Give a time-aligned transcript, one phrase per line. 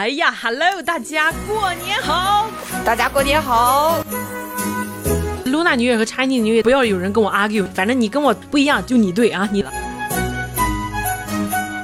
[0.00, 2.48] 哎呀，Hello，大家过年好！
[2.86, 4.02] 大家过年好！
[5.44, 9.62] 露娜女月和 Chinese 女月，不要有人跟我 argue，反正你跟我不一样，就你对啊，你。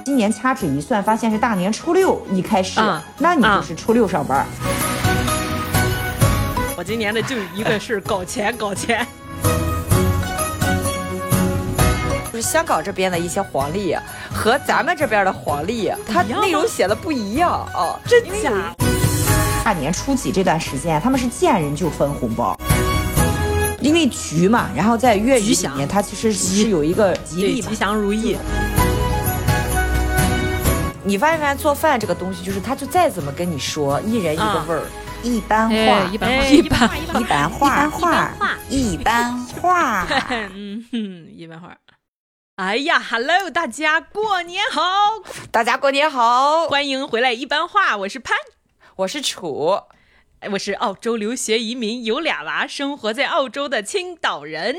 [0.06, 2.80] 今年掐指一算，发现是大年初六一开始，
[3.18, 4.46] 那你就是初六上班。
[6.74, 9.06] 我今年的就一个事儿，搞钱，搞钱。
[12.37, 13.96] 就是香港这边的一些黄历
[14.30, 18.77] 和咱们这边的黄历，它内容写的不一样啊，真假？
[19.64, 22.55] 大年初几这段时间，他们是见人就分红包，
[23.80, 28.37] 因为局嘛，然后在粤语里面，它其实是有一个吉利、吉祥如意。
[31.03, 31.55] 你发现没？
[31.56, 34.83] 做饭这个东西，就是他就再怎么跟你说，一人一个味儿，
[35.23, 35.75] 一般化，
[36.12, 37.50] 一般话，一般化，一般
[37.91, 38.30] 化，
[38.69, 40.06] 一般化，
[40.55, 41.75] 嗯哼，一般话。
[42.56, 44.80] 哎呀，Hello，大家过年好！
[45.51, 47.34] 大家过年好，欢迎回来。
[47.34, 48.34] 一般话，我是潘，
[48.97, 49.83] 我是楚，
[50.52, 54.75] 我是澳洲留学移民，有俩娃，生活在澳洲的青岛人。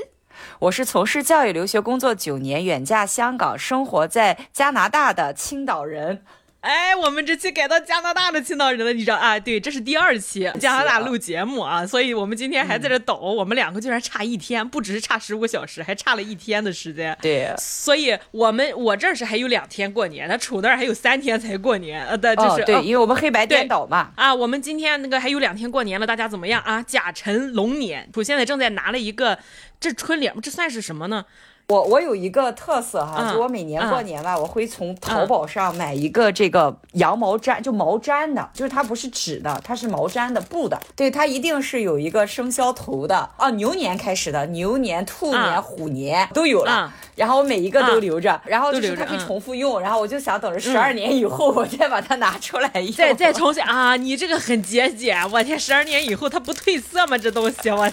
[0.62, 6.26] 我是从事教育留学工作九年，远嫁香港，生活在加拿大的青岛人。
[6.62, 9.40] 哎，我们这期改到加拿大的青岛人了，你知道啊？
[9.40, 17.18] 对，这是第二期加拿大录节目啊，所以我们今天还在这抖，我们两个居然差一天，不只是差十五个小时，还差了一天的时间。
[17.22, 24.12] 对，所以我们我这是还有两天过年，那楚那儿还有三天才过年，呃，的就是对，因为我们黑白颠倒嘛。
[24.16, 26.84] 啊，我们今天那个还有两天过年了，大家怎么样啊？
[26.84, 29.38] 甲辰龙年，楚现在正在拿了一个
[29.80, 31.24] 这春联，这算是什么呢？
[31.70, 40.80] 我我有一个特色哈，就我每年过年吧，我会从淘宝上买一个这个羊毛毡，就毛毡的，就是它不是纸的，它是毛毡的布的。
[40.96, 46.94] 对，它一定是有一个生肖头的哦，牛年开始的，牛年、兔年、虎年都有了。
[47.16, 49.82] 然后我每一个都留着，然后就是它可以重复用。
[49.82, 52.94] 然后我就想等着十二年以后，我再把它拿出来用。
[52.94, 53.98] 再再 重新啊！
[53.98, 57.18] 你这个很节俭，我天，十二年以后它不褪色吗？
[57.18, 57.92] 这东西我，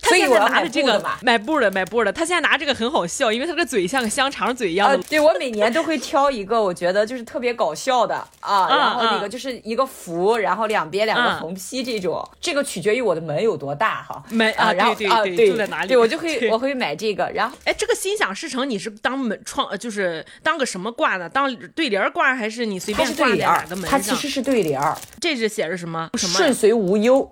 [0.00, 2.99] 他现在拿着这个买布的买布的，他现在拿这个很好。
[3.00, 4.98] 好笑，因为他的嘴像个香肠嘴一样的。
[5.08, 8.68] 对我每年都会挑一个，我觉得就是特别搞笑的啊。
[8.68, 12.22] 然后那个就是一个福，然后两边两个横批这种。
[12.40, 14.22] 这个取决于我的门有多大哈。
[14.28, 15.88] 门啊，然后啊对，住在哪里？
[15.88, 17.30] 对我就会我会买这个。
[17.34, 21.26] 然后哎，这个心想事成，你是当门窗，就是当个什么挂呢？
[21.26, 23.98] 当对联挂还是你随便挂在哪个门上？
[23.98, 24.94] 它其实是对联儿。
[25.18, 26.34] 这是写着什么什么？
[26.34, 27.30] 顺遂无忧。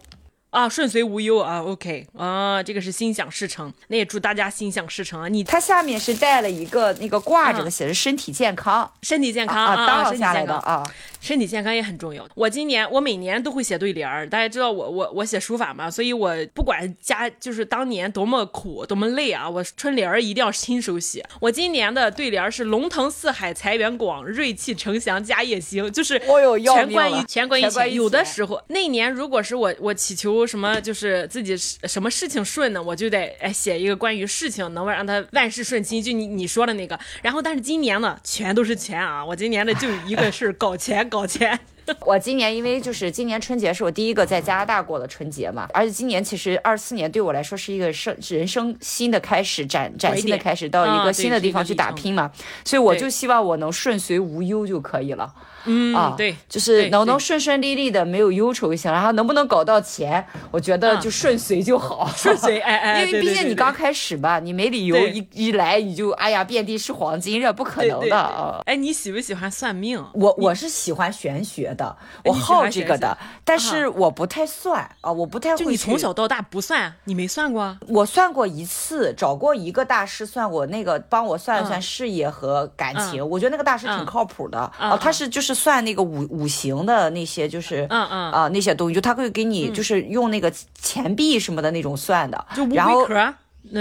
[0.51, 5.29] 啊，顺遂无忧啊，OK 啊，这个是心想事成，那也祝大家心想事成啊！
[5.29, 10.83] 你它下面是带了一个那个挂着的，写着身体健康，身体健康啊，当下来的啊。
[11.21, 12.27] 身体健康也很重要。
[12.35, 21.25] 我今年我每年都会写对联儿，大家知道我我我写书法嘛，所以我不管家就是当年多么苦多么累啊，我春联儿一定要亲手写。
[21.41, 27.95] 我今年的对联儿是龙腾四海财源广，瑞气呈祥家业兴，就是全关于全关于钱。
[27.95, 36.99] 有的时候那年如果是我我祈求什么就是自己什么事情顺呢，我就得哎写一个关于事情能够让他万事顺心，就你你说的那个。
[37.23, 41.08] 然后但是今年呢全都是钱啊，我今年的就一个事儿搞钱。
[41.09, 41.59] 搞钱！
[42.05, 52.31] 我今年因为就是今年春节是我第一个在加拿大过的春节嘛，而且今年其实二四年对我来说是一个生人生新的开始，崭崭新的开始，到一个新的地方去打拼嘛，
[52.63, 55.33] 所以我就希望我能顺遂无忧就可以了。
[55.69, 58.91] 嗯啊，对，就是能能顺顺利利的，没有忧愁就行。
[58.91, 62.09] 然后能不能搞到钱，我觉得就顺随就好。
[62.17, 68.63] 顺 遂，哎哎，因为毕竟你刚开始吧，你没理由一一来你就哎呀遍地是黄金，这不可能的啊。
[68.65, 70.03] 哎，你喜不喜欢算命？
[70.15, 75.59] 我我是喜欢玄学的，我好这个的，但是我不太算啊，我不太会。
[75.59, 77.77] 就你从小到大不算，你没算过？
[77.89, 85.58] 我算过一次，找过一个大师算过，那个帮我算了算事业和感情，我觉得那个大师挺靠谱的啊，他是就是。
[85.59, 88.33] 算那个五五行的那些，就是嗯嗯。
[88.33, 92.77] 啊那些东西，就他会给你就是用那个钱币什么的那种算的，就乌龟
[93.07, 93.35] 壳，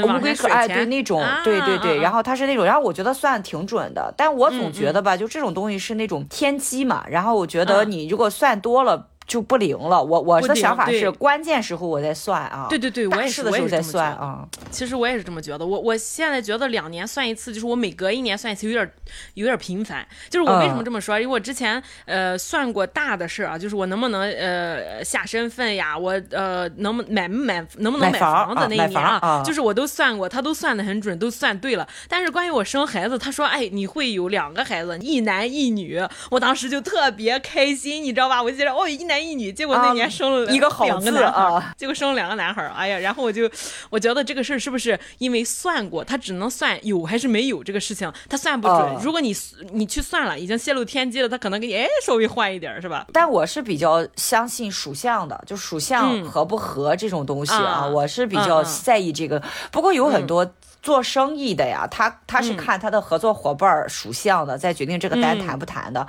[0.03, 9.07] 乌龟壳哎，对那种，对对对，然后他是那种，然后我觉得算挺准的，但我总觉得吧，就这种东西是那种天机嘛，然后我觉得你如果算多了。
[9.27, 14.47] 就不灵了，我我的想法是关键时候我在算啊，对对对，我也是的时候在算啊。
[14.71, 18.89] 其实我也是这么觉得，我我现在觉得两年算一次，就是我每隔一年算一次，有点
[19.33, 20.07] 有点频繁。
[20.29, 21.19] 就是我为什么这么说？
[21.19, 31.85] 因为我之前呃算过大的事儿啊，就是我能不能呃下身份呀，我呃能买不买能不能买房子那一年啊，就是我都算过，他都算的很准，都算对了。
[32.07, 38.41] 但是关于我生孩子，他说哎你会有两个孩子，一男一女，我当时就特别开心，你知道吧？
[38.41, 39.16] 我记得哦一男。
[39.17, 42.63] 男一女，结果那年生了一个好两个男孩，啊，结果生了两个男孩。
[42.67, 43.49] 哎呀，然后我就
[43.89, 48.95] 我觉得这个事儿是不是因为算过，他只能算有还是没有这个事情，他算不准。
[49.01, 49.35] 如果你
[49.71, 53.07] 你去算了，已经泄露天机了，他可能给你哎稍微换一点，是吧？
[53.11, 59.41] 但我是比较相信属相的，就属相合不合这种东西啊，我是比较在意这个。
[59.71, 60.53] 不过有很多。
[60.79, 66.07] 做生意的呀，他他是看他的合作伙伴属相的，再决定这个单谈不谈的。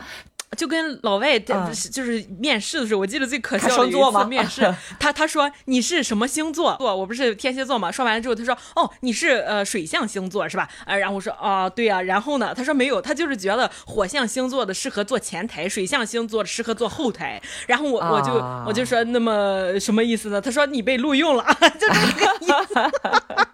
[0.56, 6.76] 就跟老外就是面试的时候，我记得最可笑的一次面试， 他他说你是什么星座？
[6.80, 7.92] 我不是天蝎座嘛。
[7.92, 10.68] 说完了之后，他说哦，你是呃水象星座是吧？
[10.84, 12.00] 啊，然后我说啊，对呀。
[12.02, 17.40] 然后呢，他说没有，他就是觉得火象星座的适合做前台，水象星座的适合做后台。
[17.66, 18.32] 然后我我就
[18.66, 20.40] 我就说那么什么意思呢？
[20.40, 21.44] 他说你被录用了，
[21.78, 23.47] 就这个意思。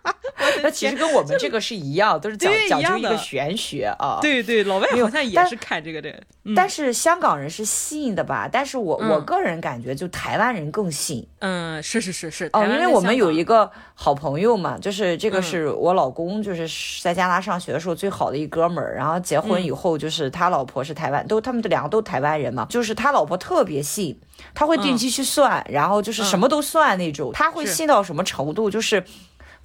[0.62, 4.19] 那其实跟我们这个是一样，都是讲讲究一个玄学啊。
[4.20, 6.14] 对对，老外好像也是看这个的。
[6.55, 8.46] 但是香港人是信的吧？
[8.50, 11.26] 但是我我个人感觉，就台湾人更信。
[11.38, 12.50] 嗯，是是是是。
[12.52, 16.69] 哦，因为我们有一个好朋友嘛，就是这个是我老公，就是
[17.02, 18.94] 在加拿大上学的时候最好的一哥们儿。
[18.94, 22.67] 然后结婚以后，就是他老婆是台湾，都他们两个都台湾人嘛。
[22.69, 24.20] 就是他老婆特别信，
[24.55, 27.32] 他会定期去算，然后就是什么都算那种。
[27.32, 28.70] 他会信到什么程度？
[28.70, 29.02] 就是。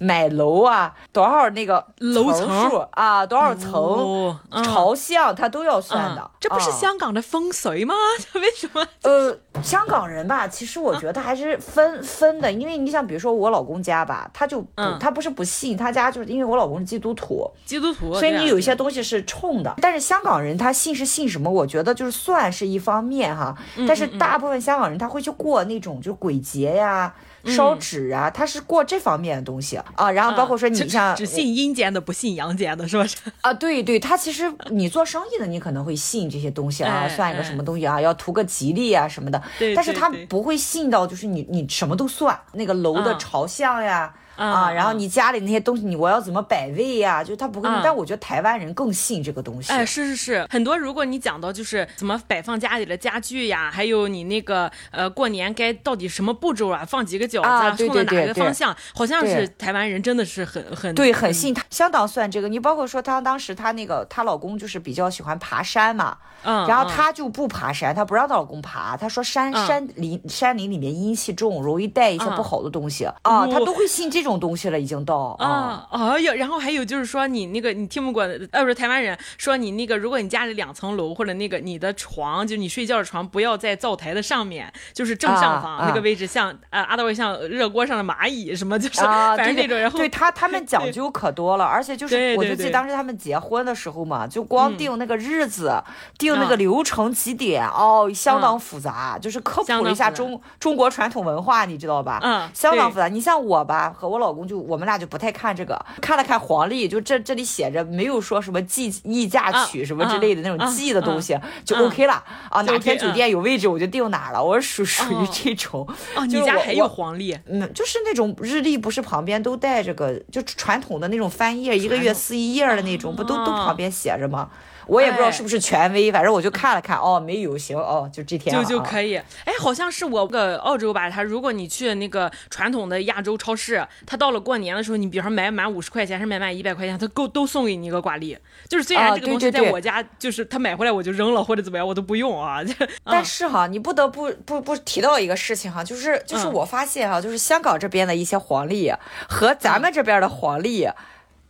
[0.00, 6.30] 买楼啊，多少那个楼层数啊，多少层朝向，他都要算的。
[6.40, 7.94] 这不是香港的风水吗？
[8.34, 8.84] 为什么？
[9.04, 14.64] 呃，香港人吧，其实我觉得还是分分的，因为你想，比如说我老公家吧，他就
[14.98, 19.74] 他不是不信，他家就是因为我老公是基督徒，基督徒，所以你有一些东西是冲的。
[19.82, 21.50] 但是香港人他信是信什么？
[21.50, 23.54] 我觉得就是算是一方面哈，
[23.86, 27.14] 但是大部分香港人他会去过那种就鬼节呀。
[27.42, 33.16] 烧纸啊，他是过这方面的东西啊，然后包括说你像只信阴间的，不信阳间的，是不是？
[33.40, 39.39] 啊，对对，他其实你做生意的，你可能会信这些东西啊，算一个什么东西啊，要图个吉利啊什么的，
[39.74, 44.12] 但是他不会信到就是你你什么都算那个楼的朝向呀。
[44.40, 47.22] 啊，然后你家里那些东西，你我要怎么摆位呀？
[47.22, 49.70] 就他不会，但我觉得台湾人更信这个东西。
[49.70, 62.48] 哎，是是是，很多如果你讲到就是怎么摆放家里的家具呀，还有你那个呃过年该到底什么步骤啊，放几个饺子啊，冲着哪个方向，好像是台湾人真的是很很对，很信他，相当算这个。
[62.48, 74.29] 你包括说她当时她那个她老公就是比较喜欢爬山嘛，嗯，然后她就不爬山，她不让她老公爬，她说山山林山林里面阴气重，容易带一些不好的东西啊，她都会信这种。
[74.38, 75.86] 东西了，已经到啊！
[75.90, 78.22] 哎呀，然后还有就是说，你那个你听不过，
[78.52, 89.00] 呃，不是台湾人说你那个，如果你家里两层楼，或者那个你的床，就你睡觉的床，不要在灶台的上面，就是正上方那个位置，像呃阿道位像热锅上的蚂蚁什么，就是
[89.36, 89.78] 反正那种。
[89.78, 95.82] 然后对他他们讲究可多了，而且就是我就记得当时他们结婚的时候嘛，就光定那个日子，
[96.18, 102.20] 定那个流程几点哦，相当复杂，就是科普了一下中中国传统文化，你知道吧？
[102.22, 103.08] 嗯，相当复杂。
[103.08, 104.20] 你像我吧，和我。
[104.20, 111.34] 老公就我们俩就不太看这个，看了看黄历，就这这里写着没有说什么计议价曲什么之类的那种计的东西，
[111.64, 112.60] 就 OK 了啊。
[112.60, 115.88] 哪天酒店有位置我就定哪了，我属属于这种。
[116.14, 117.34] 哦，你家还有黄历？
[117.46, 124.50] 嗯，就是那种日历，不是旁边都带这个，就传统的那种翻页，一个月撕一页的那种，不都都旁边写着吗？
[124.90, 129.16] 我也不知道是不是权威，反正我就看了看，哦，没有，行，哦，就这天就就可以。
[129.44, 138.36] 哎，好像是我个澳洲吧，他如果你去那个传统的亚洲超市，他到了过年的时候，你比如说买满五十块钱，还是买满一百块钱，他够都送给你一个挂历。
[138.68, 142.60] 就是虽然这个东西在我家，就是他买回来我就扔了或者怎么样，我都不用啊。
[143.04, 148.92] 但是哈，你不得不不不提到一个事情哈，就是就是我发现哈，就是香港这边的一些黄历
[149.28, 150.88] 和咱们这边的黄历。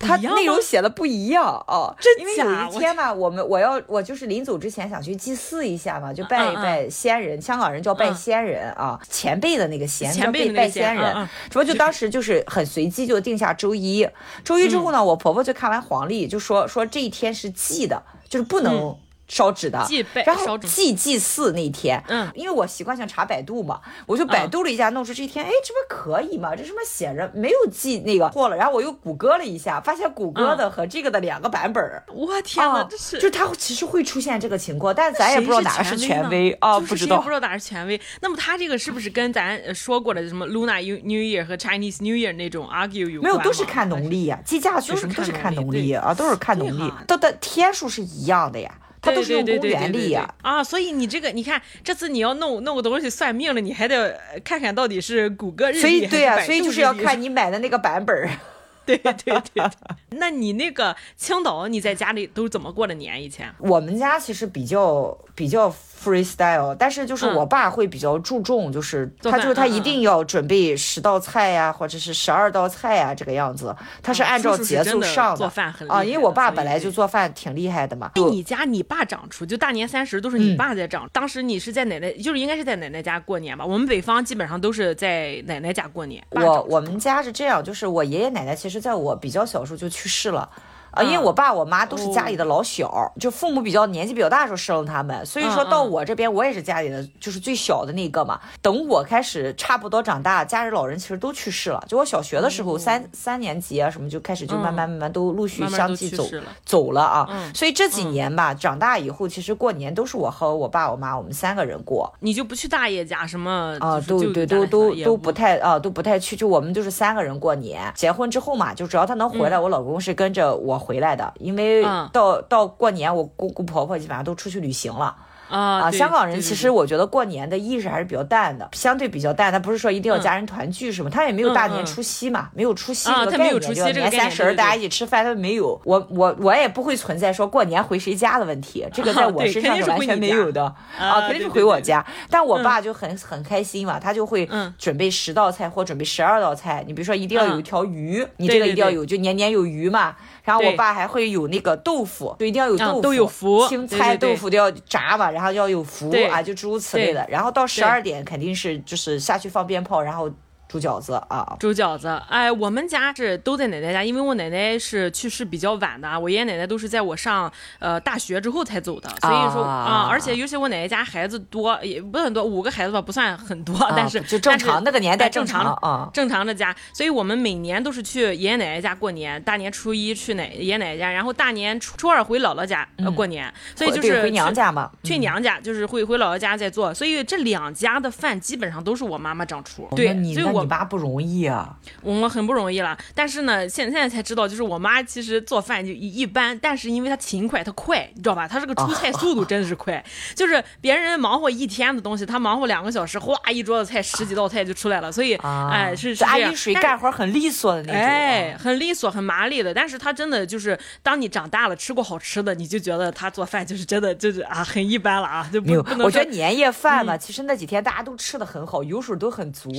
[0.00, 14.08] 他内容写的不一样哦，因为有一天嘛，我们我要我就是临走之前想去祭祀一下嘛，就拜一拜先人，香港人叫拜先人啊，前辈的那个先前辈拜先人，主要就当时就是很随机就定下周一，
[14.42, 18.96] 周一之后呢，我婆婆就看完黄历就说说这一天是忌的，就是不能。
[19.30, 19.86] 烧纸的，
[20.26, 26.54] 然后祭祭祀那天，嗯，因为我习惯性查百度嘛，我就百度了一下，弄出这一天，哎，这不可以吗？
[26.56, 37.20] 这什么写着没有祭那个错了，然后我又谷歌了一下，发现谷歌的和这个的两个版本我天哪，这是就它其实会出现这个情况，但咱也不知道哪个是权威啊，不知道。
[37.20, 38.00] 不知道哪是权威。
[38.20, 43.38] 那么它这个是不是跟咱说过的什么 Luna New Year 和 Chinese New Year 那种 argue 有没有？
[43.38, 48.70] 都是看农历呀，计价去什么都是看农历啊，都是看农历，都的天数是一样的呀。
[49.02, 58.28] 它都是用公元历呀啊，所以你这个你看，这次你要弄弄个东西算命了，你还得看看到底是谷歌日历所以对啊，所以就是要看 你买的那个版本。
[58.86, 59.12] 对对
[59.54, 59.70] 对，
[60.10, 63.22] 那你那个青岛你在家里都怎么过的年？
[63.22, 65.72] 以前我们家其实比较比较。
[66.02, 75.50] freestyle，但是就是我爸会比较注重，就是他就是他一定要准备十道菜呀，或者是十二道菜呀这个样子，他是按照节奏上的
[75.88, 78.10] 啊，因为我爸本来就做饭挺厉害的嘛。
[78.14, 81.08] 哎，你家你爸长厨，就大年三十都是你爸在长。
[81.12, 83.66] 当时你是在奶奶，就是应该是在奶奶家过年吧？
[83.66, 86.24] 我们北方基本上都是在奶奶家过年。
[86.30, 90.48] 我我们家是这样，就是我爷爷奶奶其实在我比较小时候就去世了。
[90.92, 98.40] 啊，因为我爸我妈都是家里的老小，就父母比较年纪比较大的时候生了他们，所以说到我这边我也是家里的就是最小的那个嘛。
[98.60, 101.82] 等我开始差不多长大，家里老人其实都去世了。
[101.86, 106.26] 就我小学的时候，三三年级啊什么就开始就慢慢慢慢都陆续相继走
[106.64, 107.28] 走了啊。
[107.54, 112.12] 所以这几年吧，长大以后其实过年都是我和我爸我妈我们三个人过。
[112.18, 114.00] 你就不去大爷家什么啊？
[114.00, 117.92] 都对都都都不太啊都不太去，就我们就是三个人过年。
[117.94, 120.79] 结婚之后嘛，就只要他能回来，我老公是跟着我。
[120.80, 125.14] 回来的，因为到到过年，我姑姑婆婆基本上都出去旅行了。
[125.50, 129.50] 啊，香港人其实我觉得过年的意识还是比较淡的，相对比较淡。
[129.50, 135.80] 他不是说一定要家人团聚什么，他也没有大年除夕嘛，没有除夕这个概念，就年三十大家一起吃饭，他没有。
[135.84, 142.06] 我我我也不会存在说过年回谁家的问题， 这个在我身上是完全没有的啊，肯定是回我家。
[142.30, 146.84] 但我爸就很很开心嘛，他就会准备十道菜或准备十二道菜。
[146.86, 150.14] 你比如说一定要有一条鱼，你这个一定要有，就年年有余嘛。
[150.50, 157.26] 然后我爸还会有那个豆腐，就一定要有豆腐，都有福，青菜豆腐都要炸嘛，然后要有福啊，就诸如此类的。
[157.28, 160.30] 然后到十二点肯定是就是下去放鞭炮，然后。
[160.70, 162.06] 煮饺子啊，煮饺子。
[162.28, 182.86] 哎，我们家是都在奶奶家，因为我奶奶是去世比较晚的，我爷爷奶奶都是在我上呃大学之后才走的，所以说啊，而且尤其我奶奶家孩子多，也不是很多，五个孩子吧，不算很多，但是就正常那个年代正常啊，正常的家，所以我们每年都是去爷爷奶奶家过年，大年初一去奶爷爷奶奶家，然后大年初初二回姥姥家
[183.16, 190.59] 过年，所以就是回娘家嘛，去娘家就是回回姥姥家再做，所以这两家的饭基本上都是我妈妈掌厨，对，所以我。
[190.62, 192.96] 你妈不容易啊，我们很不容易了。
[193.14, 198.46] 但是呢，现现在才知道，就是我妈其实做饭就一一般，但是因为她勤快，她快，你知道吧？
[198.46, 200.02] 她这个出菜速度真的是快，
[200.34, 205.10] 就是别人忙活一天的东西，她忙活两个小时，哗，一桌子菜，十几道菜就出来了。
[205.10, 206.54] 所以，哎，是是这样。
[206.54, 209.72] 水干活很利索的那种，哎，很利索，很麻利的。
[209.72, 216.04] 但是她真的就是，当你长大了，吃过好吃的，你就觉得她做饭就是真的 就是啊，很一般了啊，就不不能。
[216.04, 219.70] 我觉得年夜饭嘛，其实那几天大家都吃的很好，油水都很足。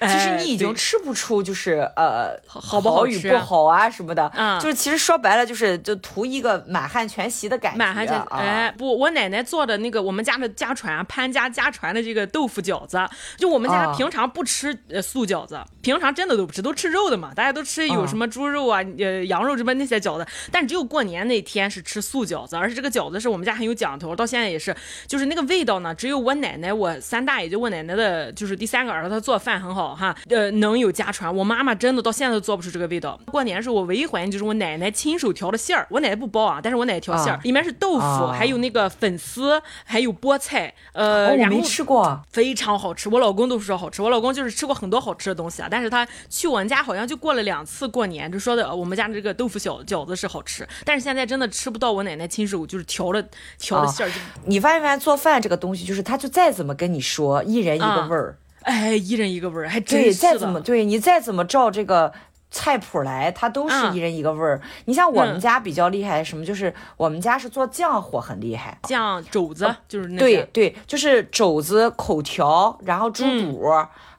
[0.00, 0.74] 其实你已经。
[0.80, 7.78] 吃不出就是呃好不好与不好啊什么的，嗯，就是其实说白了就是就图一个满汉全席的感觉。
[7.78, 12.98] 满汉全哎不，我奶奶做的那个我们家的家传潘家家传的这个豆腐饺子，
[13.36, 24.74] 就我们家平常不吃呃素饺子，平常真的都不吃，都吃肉的嘛，大家都吃有什么猪肉啊呃羊肉什么那些饺子，但只有过年那天是吃素饺子，而且这个饺子是我们家很有讲头，到现在也是，
[25.06, 30.80] 就是那个味道呢，只有我奶奶我三大爷就我奶奶的就是第三个儿子他做饭很好哈，呃能。
[30.80, 33.20] 有家传，我妈妈真的到现在都做不出这个味道。
[33.26, 35.86] 过年时候，我唯一怀念就是我奶奶亲手调的馅儿。
[35.90, 40.72] 我奶奶不包啊，但是我奶奶调馅儿，里面是豆腐，还有那个粉丝，还有菠菜。
[40.92, 43.10] 呃，我没吃过，非常好吃。
[43.10, 45.68] 我老公都说好吃，我老公就是吃过很多好吃的东西啊。
[45.70, 50.66] 但是他去我们家好像就过了两次过年，就说的我们家这个豆腐小饺子是好吃。
[50.86, 53.22] 但是现在真的吃不到我奶奶亲手就是调的
[53.58, 54.12] 调的馅儿。
[54.46, 54.96] 你发现没？
[54.96, 58.36] 做饭这个东西，就是他就再怎么跟你说，一人一个味儿。
[58.62, 62.12] 哎，一人一个味儿，还真是再怎么对你再怎么照这个
[62.50, 64.60] 菜谱来，它都是一人一个味儿。
[64.86, 73.62] 你像我们家比较厉害什么，就是我们家是做酱火很厉害，酱肘子就是那对对，就是肘子、口条，然后猪肚、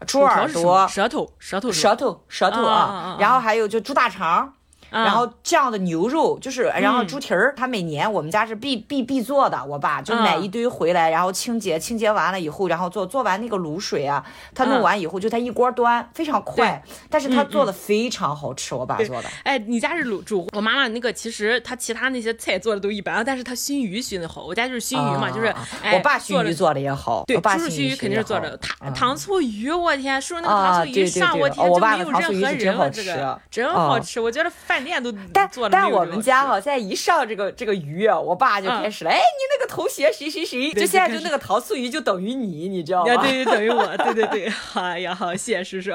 [0.08, 4.54] 猪耳朵、舌头、舌头、舌头、舌头啊，然后还有就猪大肠。
[4.92, 9.64] 然后这样的牛肉就是，然后猪蹄儿，他每年我们家是必必必做的。
[9.66, 16.84] 我爸就买一堆回来，然后清洁，清洁完了以后，然后做做完那个卤水啊，他弄完以后就他一锅端，非常快。
[17.10, 19.30] 但是他做的非常好吃，我爸做的。
[19.44, 24.44] 哎，你家是卤煮，我妈妈那个其实他其他那些菜做的都一般，但是他熏鱼熏的好。
[24.44, 25.54] 我家就是熏鱼嘛，就是。
[25.94, 27.24] 我爸熏鱼做的也好。
[27.26, 28.58] 对，叔叔熏鱼肯定是做的。
[28.58, 35.12] 糖糖醋鱼，我天，叔叔那个糖醋鱼上我天就没有任何人了，这个真好吃，我觉得饭店都。
[35.34, 39.12] 但但我们家哈，现在一上这个这个鱼，我爸就开始了。
[39.12, 40.72] 哎，你那个头衔谁谁谁？
[40.74, 43.18] 就现在就那个糖醋鱼就等于你，你知道吗？
[43.18, 43.86] 对对，等于我。
[43.98, 45.92] 对对对，哎呀，好，谢谢叔叔。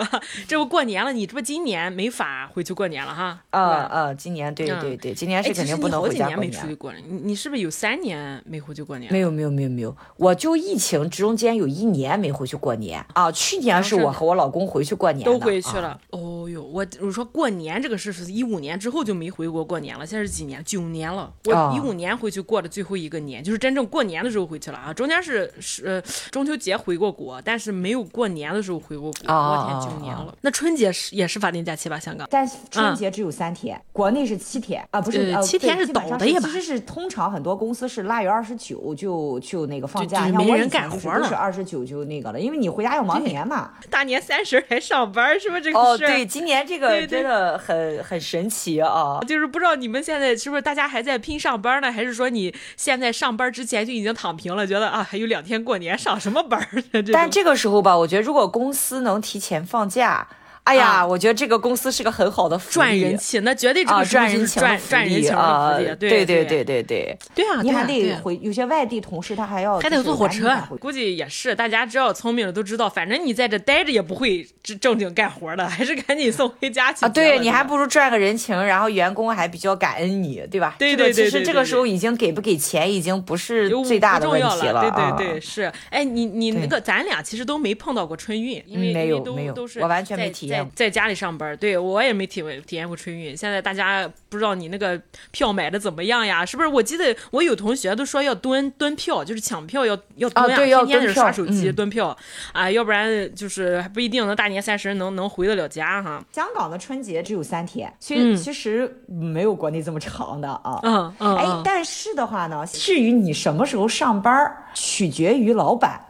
[0.46, 3.40] 这不过年了，你这不今年没法回去过年了哈？
[3.50, 6.52] 啊啊，今年对对对，今年是肯定不能回家过年。
[6.52, 9.10] 出去过你你是不是有三年没回去过年？
[9.12, 13.30] 没有没有没有没有，我就疫情中间有一年没回去过年啊。
[13.32, 15.98] 去年是我和我老公回去过年，都回去了。
[16.10, 20.62] 哦，有有，我我说过年这个事是一五年之后就没回国过年了，现在是几年？
[20.64, 21.33] 九年了。
[21.45, 24.92] 我一五年回去过的最后一个年，就是真正过年的时候回去了啊。
[24.92, 29.35] 中间是是中秋节回过国，但是没有过年的时候回过国。
[29.35, 30.35] 我天，九年了。
[30.40, 31.99] 那春节是也是法定假期吧？
[31.99, 32.26] 香港？
[32.30, 36.49] 但春节只有三天，国内是七天啊，不是七天是倒的呀吧？
[36.49, 41.28] 其实是通常很多公司是腊月二十九就就那个放假，没人干活了。
[41.28, 43.73] 是二十九就那个了，因为你回家要忙年嘛。
[43.90, 46.04] 大年三十还上班是不是这个事？
[46.04, 49.20] 哦，对，今年这个真的很很神奇啊！
[49.26, 56.61] 就是不知道你们现在是不是大家还在拼上班呢，还是说你现在上班之前就已经躺平了，觉得啊还有两天过年，上什么班
[56.92, 57.02] 呢？
[57.12, 60.26] 但这个时候吧，我觉得如果公司能提前放假。
[60.66, 65.75] 哎呀，我觉得这个公司是个很好的赚人气，那绝对这个赚人气赚赚人气啊！
[65.76, 67.62] 对对对对对对啊！
[67.62, 71.54] 你还得回有些外地同事，他还要还得坐火车，估计也是。
[71.54, 74.44] 大家只要聪明的都知道，反正你在这待着也不会
[74.80, 77.08] 正经干活的，还是赶紧送回家去啊！
[77.08, 80.75] 对你还不如赚个人情，然后员工还比较感恩你，对吧？
[80.80, 81.26] 对对对。
[81.26, 84.80] 其实这个时候已经给不给钱已经不是最大的问题了。
[84.80, 85.73] 对对对，是。
[85.90, 91.36] 哎，你你那个咱俩其实都没碰到过春运，因为没有没有，都是我完全没体验，在家里上。
[91.36, 93.36] 班对我也没体会体验过春运。
[93.36, 94.98] 现在大家不知道你那个
[95.32, 96.46] 票买的怎么样呀？
[96.46, 96.68] 是不是？
[96.68, 102.16] 我记得我有同学都说要蹲蹲票，就是抢票要要蹲呀，天天是刷手机蹲票
[102.52, 106.25] 啊，要不然就是还不一定能大年三十能能回得了家哈。
[106.32, 110.80] 香港的春节只有三天，其实其实没有国内这么长的啊。
[110.84, 111.36] 嗯嗯。
[111.36, 114.32] 哎，但是的话呢，至于你什么时候上班，
[114.72, 116.00] 取决于老板，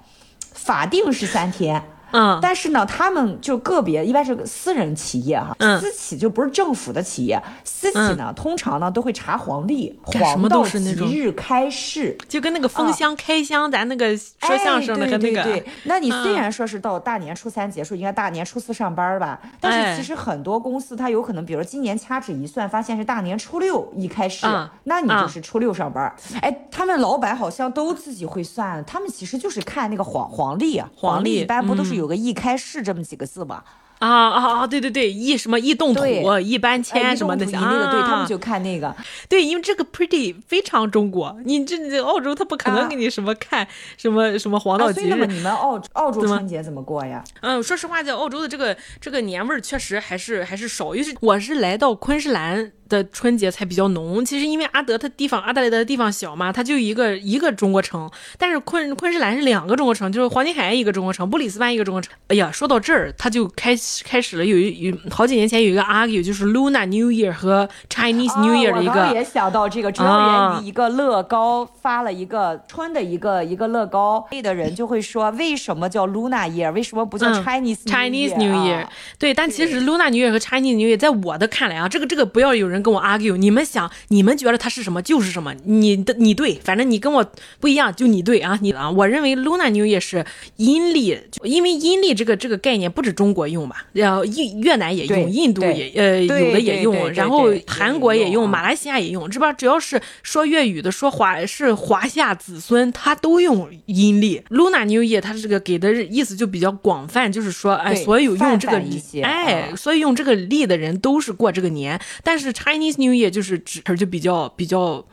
[0.53, 1.83] 法定是三天。
[2.13, 15.43] 嗯，但是呢，他们就个别一般是私人企业哈，私企就不是政府的企业，私企呢通常呢都会查黄历，黄道吉日开市，就跟那个封箱开箱，咱那个说相声的和那个。
[15.43, 15.61] 对对。
[15.61, 24.47] 对，那你虽然说是到大年初三结束，应该大年初四上班吧，但是其实很多公司它有可能，比如今年掐指一算，发现是大年初六一开始，
[24.85, 26.15] 那你就是初六上班。
[26.41, 31.97] 哎，他们老板好像都自己会算，他们其实就是看那个黄黄历啊，黄历一般不都是。
[31.97, 33.65] 有个易开市这么几个字吧？
[33.99, 34.67] 啊啊啊！
[34.67, 36.05] 对对对，易什么易动土，
[36.39, 38.95] 一搬迁什么的，那个对他们就看那个。
[39.27, 45.09] 对，因为这个 pretty 非常中国，你这这澳洲他不可能给你什么看什么什么黄道吉日。
[45.09, 47.25] 那么你们澳澳洲春节怎么过呀？
[47.41, 52.73] 嗯，说实话，在澳洲的这个这个年味儿确实还是还是少，因为是我是来到昆士兰。
[52.89, 54.25] 的春节才比较浓。
[54.25, 58.11] 其实因为阿德他地方阿德莱德的地方小嘛，它就一个一个中国城。
[58.39, 62.15] 但是昆昆士兰是两个中国城，就是黄金海岸一个中国城，布里斯班一个中国城。
[62.29, 68.93] 哎呀，说到这儿，他就开开始了有一有好几年前有一个 argue，就是 Luna New Year 和 Chinese New Year 的一个。
[68.93, 78.87] 我刚也想到这个，主要源于一个乐高发了一个春的一个一个乐高，的人就会说为什么叫 Luna Year，为什么不叫 Chinese Chinese New Year？
[79.19, 82.76] 对，但其实 Luna New Year 和 Chinese New Year 在我的看来啊，这个这个不要有人。
[82.83, 87.25] 跟我 argue，你们想，你们觉得它是什么就是什么，你的你对，反正你跟我
[87.61, 90.25] 不一样，就你对啊，你啊，我认为 Luna New Year 是
[90.57, 104.43] 阴历，因为阴历这个这个概念不止中国用吧，然后印越南也用，印度也呃有的也用，然后韩国也用，马来西亚也用，这边只要是说粤语的，说华是华夏子孙，他都用阴历。
[104.51, 108.83] Luna New Year 它这个给的意思就比较广泛，就是说哎，所有用这个
[109.23, 112.47] 哎，所以用这个历的人都是过这个年，但是。
[112.67, 115.07] Chinese New Year 就是指就比较比较。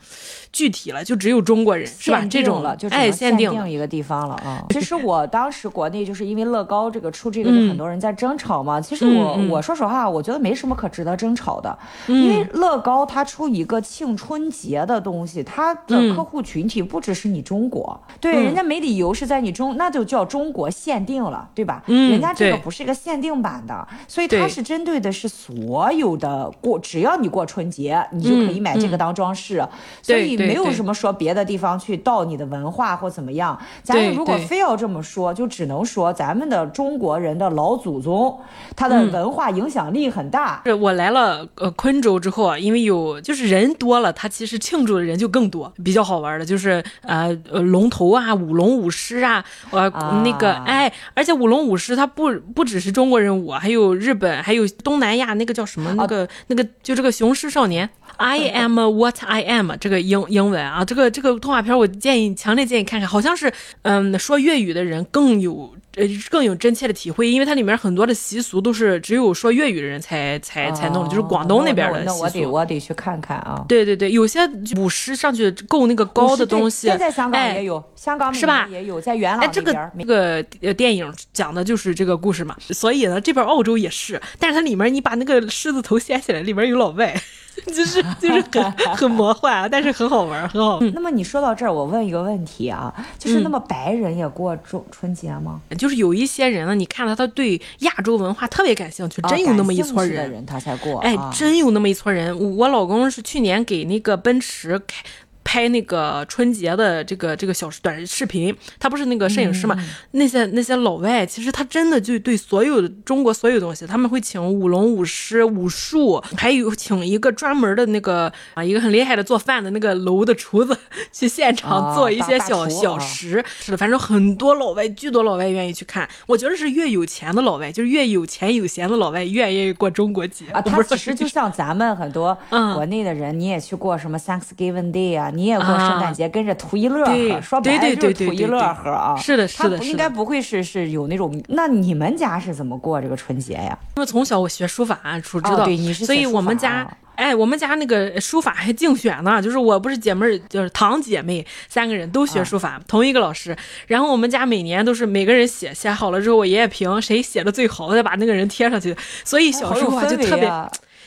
[0.54, 2.24] 具体了，就只有中国人是吧？
[2.30, 4.64] 这种了，就哎，限定一个地方了啊。
[4.70, 8.80] 其实我当时国内就是因为乐高这个出这个，就很多人在争吵嘛。
[8.80, 21.82] 其实我我说实话，我觉得没什么可值得争吵的，因为乐高它出一个庆春节的东西，它的客户群体不只是你中国，对，人家没理由是在你中，那就叫中国限定了，对吧？
[21.88, 29.60] 嗯，人家这个不是一个限定版的，所以它是针对的是所有的过，只要你过春节，你就可以买这个当装饰，
[30.00, 30.43] 所以。
[30.46, 38.40] 没有什么说别的地方去盗你的文化或怎么样，咱们如果非要这么说，就只能说咱们的中国人的老祖宗，
[38.76, 40.62] 他的文化影响力很大。
[40.64, 45.72] 是我来了呃昆州之后啊，因为有就是人多了，他其实庆祝的人就更多。
[45.82, 49.90] 比较好玩的就是呃呃龙头啊，舞龙舞狮啊，呃
[50.24, 57.88] 那个哎，而且舞龙舞狮它不不只是中国人舞，还有日本，还有东南亚那个叫什么那个那个就这个雄狮少年。
[58.16, 65.74] I am what I am，这个英英文啊，这个这个动画片我建议强烈建议看看，好像是嗯说粤语的人更有。
[65.96, 72.14] 呃更有真切的体会，因为它里面很多的习俗都是只有说粤语的人才才才弄的，就是广东那边的习俗。
[72.16, 73.64] 那我得我得去看看啊。
[73.68, 74.40] 对对对，有些
[74.76, 78.66] 舞狮上去够那个高的东西，现在香港也有，香港是吧？
[78.68, 82.56] 也有，在元朗这个这个呃电影讲的就是这个故事嘛。
[82.70, 87.14] 所以呢，这边澳洲也是，但是它里面你把那个狮子头掀起来，里面有老外。
[87.66, 90.80] 就是就是很很魔幻啊，但是很好玩，很好。
[90.92, 95.60] 那么你说到这儿，我问一个问题啊，就是那么白人也过中春节吗？
[95.78, 100.98] 就是有一些人呢，你看到他对亚洲文化特别感兴趣，真有那么一撮人，他才过。
[101.00, 102.56] 哎，真有那么一撮人。
[102.56, 105.02] 我老公是去年给那个奔驰开。
[105.44, 109.76] 拍那个春节的这个这个小短视频，他不是那个摄影师嘛？
[110.12, 120.76] 那些那些老外，其实他真的就对所有的中国所有东西，他们会请舞龙舞狮、武术，还有请一个专门的那个啊，一个很厉害的做饭的那个楼的厨子
[121.12, 123.44] 去现场做一些小小食。
[123.60, 126.08] 是的，反正很多老外，巨多老外愿意去看。
[126.26, 130.60] 我觉得是越有钱的老外，就是越有钱有闲的老外，越愿意过中国节啊。
[130.60, 135.30] 他其实就像咱们很多国内的人，你也去过什么 Thanksgiving Day 啊？
[135.34, 139.16] 你也过圣诞节跟着图一乐呵，说白了就是图一乐呵啊。
[139.16, 141.42] 是的，是的，应该不会是是有那种。
[141.48, 143.78] 那你们家是怎么过这个春节呀？
[143.96, 153.56] 因为从小我学书法，初知道，对，你是所以我们家，哎，我们家那个书法还竞选呢，就是我不是姐妹，就是堂姐妹三个人都学书法，同一个老师。
[153.86, 158.96] 然后我们家每年都是每个人写写好了之后，我爷爷评谁写的最好，再把那个人贴上去。
[159.24, 160.50] 所以小时候就特别。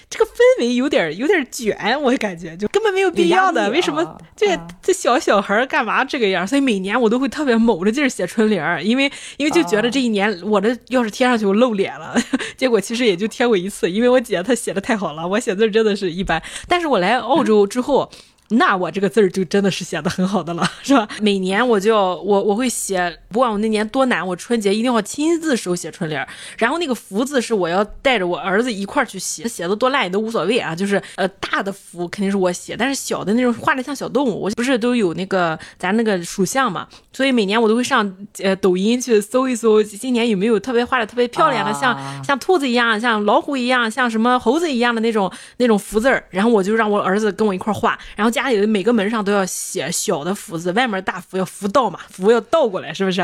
[0.10, 3.70] 这个氛围有点有点卷，我感觉就根本没有必要的。
[3.70, 6.48] 为什么这这小小孩干嘛这个样？
[6.48, 12.16] 所以每年我都会特别卯着劲儿写春联儿，因为因为就觉得这一年我的要是贴上去我露脸了。
[12.56, 16.42] 结果其实也就贴过一次，因为我姐她写的太好了，我写字真的是一般。
[16.68, 18.10] 但是我来澳洲之后。
[18.50, 21.08] 那我这个字儿就真的是写的很好的了，是吧？
[21.22, 26.28] 每年我就我我会写，不管我那年多难，我春节一定要亲自手写春联儿。
[26.58, 30.74] 然后那个福字是我要带着我儿子一块儿去写，写的多烂也都无所谓啊。
[30.74, 46.24] 就是呃大的福肯定是我写，但是小的那种画的像小动物，我不是都有那个咱那个属相嘛，所以每年我都会上呃抖音去搜一搜，今年有没有特别画的特别漂亮的，像像兔子一样，像老虎一样，像什么猴子一样的那种那种福字儿。
[46.30, 48.37] 然后我就让我儿子跟我一块儿画，然后。
[48.38, 53.20] 家里的每个门上都要写小的福字，外面大福要福倒嘛，福要倒过来，是不是？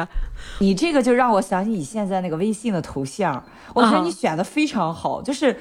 [0.60, 3.44] 你这个就让我想起你现在那个微信的头像，
[3.76, 5.56] 我觉得你选的非常好，就是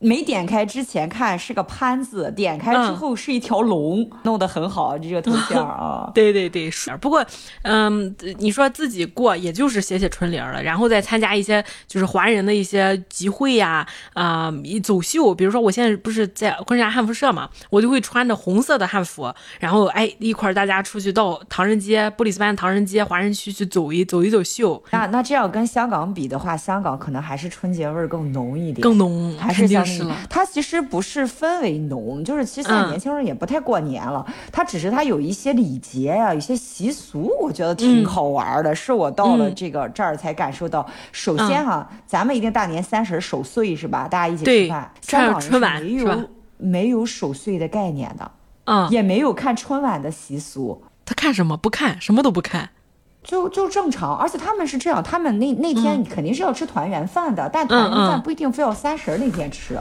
[0.00, 6.10] 没点开之前看是个潘字，点开之后是一条龙，弄得很好，这个头像啊。
[6.14, 6.96] 对对对，是。
[6.96, 7.24] 不过，
[7.62, 18.96] 嗯，你说自己过，也就是写写春联了，然后再参加一些就是华人的一些集会呀，啊，走秀，比如说我现在不是在昆山汉服社嘛，我就会穿着红色的汉。
[18.96, 24.82] 汉服，然后哎，一块儿大家出去到唐人街、布里斯班唐人街、华人区去走一走一走秀。
[24.90, 29.84] 那那这样跟香港比的话，香港可能还是春节味儿更浓一点，更浓，还是像。
[30.28, 34.26] 它其实不是氛围浓，就是其实现在年轻人也不太过年了。
[34.50, 38.74] 它只是它有一些礼节呀，有些习俗，我觉得挺好玩的。
[38.74, 40.86] 是我到了这个这儿才感受到。
[41.12, 44.06] 首先哈，咱们一定大年三十守岁是吧？
[44.08, 44.90] 大家一起吃饭。
[45.00, 48.30] 香港春晚没有没有守岁的概念的。
[48.64, 50.82] 嗯，也没有看春晚的习俗。
[51.04, 51.56] 他看什么？
[51.56, 52.70] 不看，什么都不看，
[53.26, 54.16] 就就正常。
[54.16, 59.78] 而且他们是这样，他们那那天肯定是要吃团圆饭的，但团圆饭不一定非要三十那天吃。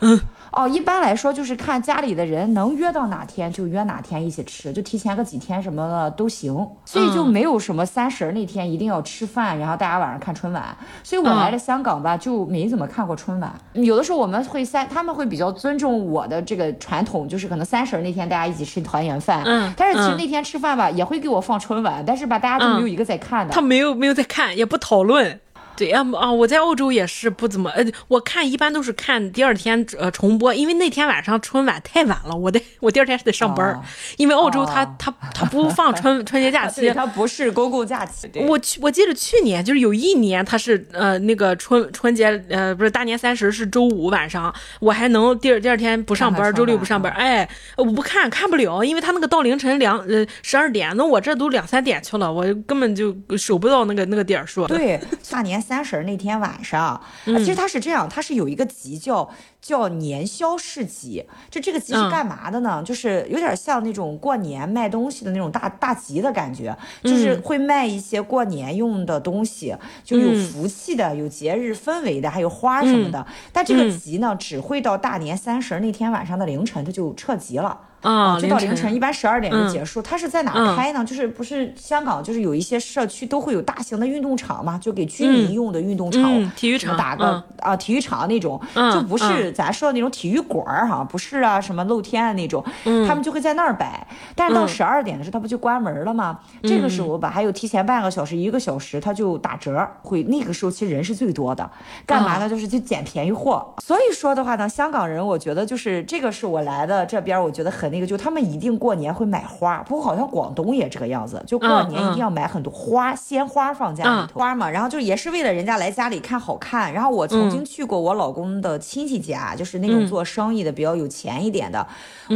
[0.00, 0.18] 嗯。
[0.56, 10.64] 哦，一般来说就是看家里的人能约到哪天就约哪天一起吃，就提前个几天什么的都行，所以就没有什么三十那天一定要吃饭，然后大家晚上看春晚。
[11.02, 13.52] 所以我来了香港吧，就没怎么看过春晚。
[13.72, 19.42] 有的时候我们会三，他们会比较尊重我的这个传统，就是可能三十那天大家一起吃团圆饭。
[19.44, 23.52] 嗯，但是其实那天吃饭吧也会给我放春晚，但是吧大家就没有一个在看的。
[23.52, 25.40] 他没有没有在看，也不讨论。
[25.76, 33.82] 对呀，啊，我在澳洲也是不怎么，呃，我看一般都是看第二天呃重播，因为那天晚上春晚太晚了，我得我第二天是得上班，
[34.16, 38.30] 因为澳洲他他他不放春春节假期，它不是公共假期。
[38.46, 54.68] 我去，我记得去年就是有一年它是呃那个春春节呃不是大年三十是周五晚上，我还能第二第二天不上班，周六不上班，哎，我不看看不了，因为他那个到凌晨两呃十二点，那我这都两三点去了，我根本就守不到那个那个点数。
[54.68, 55.63] 对，大年。
[55.64, 59.28] 三十那天晚上，其实它是这样，它是有一个集叫
[59.60, 62.82] 叫年宵市集，就这个集是干嘛的呢？
[62.84, 69.74] 就是有点像那种过年卖东西的那种大大集的感觉，就是会卖一些过年用的东西，
[70.04, 73.26] 就有福气的，有节日氛围的，还有花什么的。
[73.52, 77.80] 但这个集呢，只会到大年三十那天晚上的凌晨，它就撤集了。
[78.04, 80.00] 啊，就到凌晨，一般十二点就嗯结束。
[80.02, 81.04] 它是在哪开呢？
[81.04, 92.62] 就是不是香港，就是有一些社区都会有大型的运动场嘛，就给居民用的运动场，嗯体育场打个、嗯啊体育场那种，嗯就不是咱说的那种体育馆儿哈，不是啊，什么露天的那种，
[93.08, 94.06] 他们就会在那儿摆。
[94.34, 96.38] 但是到嗯十二点的时候，它不就关门了吗？
[96.62, 101.68] 这个时候吧，还有提前半个小时、一个小时，它就打折，会那个时候其实人是最多的。
[102.04, 102.48] 干嘛呢？
[102.48, 103.74] 就是去捡便宜货。
[103.82, 109.78] 所以说的话呢，香港人我觉得就是这个是我来的这边，我觉得很那个，就他们一定过年会买花。
[109.84, 114.40] 不过好像广东也这个样子，就过年一定要买很多花，鲜花放家里头。
[114.40, 116.92] 花嘛，然后就也是为了人家来家里看好看。
[116.92, 121.86] 然后我曾经去过我老公的亲戚家，就是那种做生意的比较有钱一点的，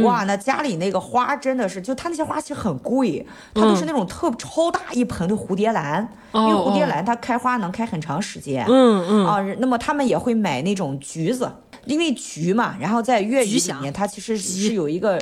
[0.03, 8.65] 哇，那家里那个花真的是，就他那些花其实很贵，它都是那种特超大一盆的蝴蝶兰，因为蝴蝶兰它开花能开很长时间。
[8.69, 9.25] 嗯嗯。
[9.27, 11.51] 啊，那么他们也会买那种橘子，
[11.85, 15.21] 因为橘嘛，然后在粤语里面，它其实是有一个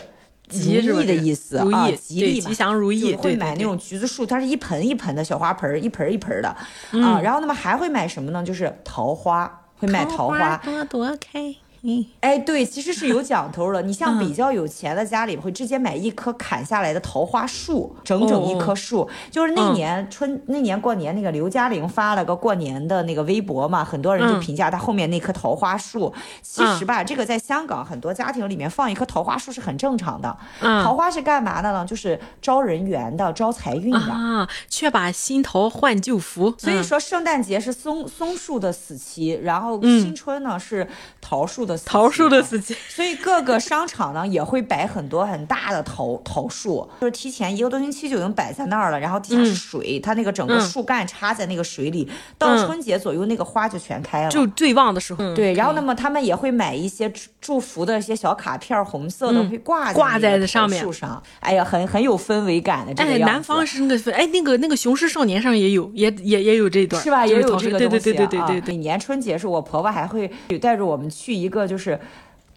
[0.50, 6.56] 吉是吧如意的意思啊，吉利，吉祥如意会买那种橘子树，它是一盆一盆的小花盆，一盆一盆的
[6.92, 7.20] 嗯啊。
[7.22, 8.44] 然后那么还会买什么呢？
[8.44, 10.58] 就是桃花，会买桃花。
[10.58, 11.56] 朵朵开。
[11.90, 13.82] 嗯哎，对，其实是有讲头的。
[13.82, 19.10] 你像比较有钱的家里，会直接买一棵砍下来的桃花树，整整一棵树。
[19.32, 26.14] 就是那嗯年春那年过年，那个刘嘉玲发了个过年的那个微博嘛，很多人就嗯评价她后面那棵桃花树。
[26.42, 30.38] 其实吧，这个在香港很多家庭里面放一棵桃花树是很正常的。
[30.60, 31.86] 嗯桃花是干嘛的呢？
[31.86, 34.12] 就是招人缘的，招财运的。
[34.12, 36.50] 啊，却把新桃换旧符。
[36.50, 40.86] 嗯所以说，圣诞节是松松树的死期，然后嗯新春呢是
[41.22, 42.76] 桃树的桃树的四季。
[42.88, 54.30] 所以各个商场呢也会摆很多很大的桃桃树，就是提前一个多星期就已经摆在那儿了，然后底下是水，它那个整个嗯树干插在那个水里，到嗯春节左右那个花就全开了。
[54.30, 55.36] 就最旺的时候。
[55.36, 61.22] 对，然后那么他们也会买一些祝祝福的一些小卡片，红色的会挂挂在上面树上。
[61.40, 63.34] 哎呀，很很有氛围感的这个哎，样子。
[63.34, 67.26] 南方是那个哎，那个那个《雄狮少年》上也有，也也也有这段，是吧？
[67.26, 67.98] 也有这个东西、啊。
[67.98, 68.68] 对对对对对对。
[68.68, 70.30] 每年春节时候，我婆婆还会
[70.62, 71.98] 带着我们去一个就是。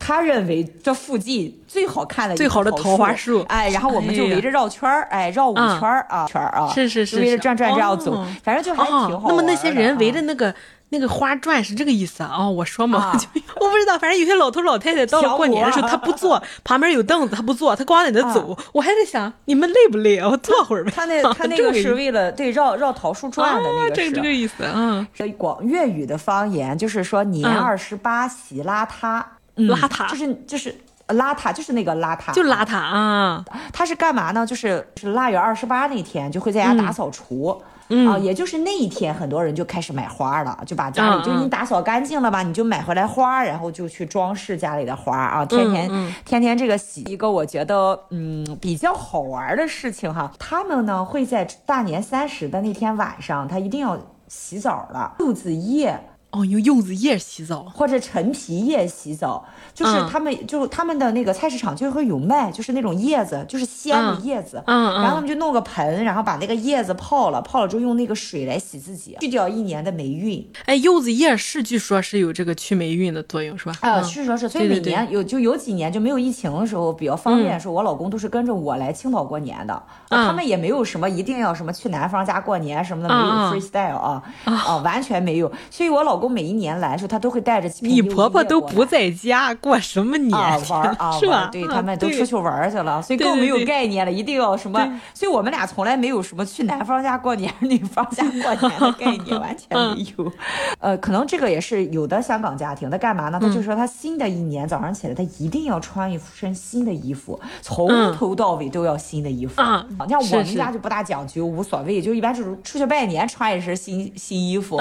[0.02, 9.28] 他认为这附近最好看的最好的桃花树，哎，然后我们就围着绕圈儿，哎，绕五圈儿啊，圈儿啊，是是是围着转转这样走哦，反正就还挺好。
[9.28, 10.54] 那么那些人围着那个
[10.90, 12.34] 那个花转是这个意思啊？
[12.38, 13.12] 哦，我说嘛，
[13.60, 18.56] 我不知道，反正有些老头老太太到了过年的时候，他不坐， 旁边有凳子，他不坐，他光在那走。
[18.72, 20.28] 我还在想，你们累不累啊？
[20.28, 20.92] 我坐会儿呗。
[20.94, 24.10] 他 那他那个是为了对绕绕桃树转的那啊个是。
[24.10, 29.22] 这这个意思啊，这广粤语的方言就是说年嗯二十八洗邋遢，
[29.56, 30.74] 嗯邋遢就是就是
[31.08, 33.44] 邋遢，就是那个邋遢，就邋遢啊。
[33.72, 34.44] 他是干嘛呢？
[34.44, 37.56] 就是是腊月二十八那天就会在家打扫除。
[37.60, 37.66] 嗯
[38.08, 46.14] 啊，也就是那一天，很多人就开始买花了，就把家里、嗯就是你打扫干净了吧，你就买回来花，然后就去装饰家里的花啊，天天、嗯。
[46.24, 47.02] 天天这个洗。
[47.08, 53.98] 一个我觉得嗯比较好玩的事情哈，他们呢会在大年三十的那天晚上，他一定要
[54.28, 55.98] 洗澡了，肚子叶
[56.30, 57.62] 哦，用柚子叶洗澡。
[57.74, 60.08] 或者陈皮叶洗澡，就是嗯。
[60.08, 64.24] 他们、就他们的那个菜市场就会有卖，就是那种叶子，就是鲜的嗯。
[64.24, 65.02] 叶子，嗯嗯。
[65.02, 70.48] 然后他们就弄个盆，然后把那个叶子泡了，泡了之后用那个水来洗自己，去掉一年的霉运。
[70.66, 73.72] 哎，柚子叶是据说是有这个去霉运的作用，是吧？
[73.80, 74.04] 啊，嗯。
[74.04, 84.22] 是说是，所以每年有就有几年就没有疫情的时候比较方便的时候，我老公都是跟着我来青岛过年的，他们也没有什么一定要什么去男方家过年什么的，没有 freestyle 啊。
[84.44, 85.50] 啊，完全没有。
[85.70, 91.32] 所以我老公每一年来的时候，他都会带着你婆婆都不在家，过什么年啊玩啊 是吧？
[91.32, 94.78] 玩对啊他们都出去玩去了，所以更没有概念了，一定要什么？
[95.14, 100.32] 所以我们俩从来没有什么去男方家过年、女方家过年的概念，完全没有。
[100.78, 103.38] 呃，可能这个也是有的香港家庭，他干嘛呢？
[103.40, 109.60] 他就说他新的一年早上起来，他一定要穿一身新的衣服，从嗯头到尾都要新的衣服。
[109.62, 114.76] 啊像我们家就不大讲究，无所谓，就一般就是出去拜年穿一身新新衣服。